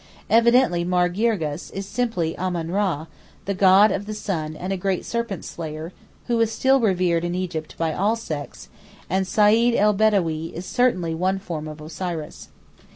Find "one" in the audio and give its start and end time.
11.13-11.37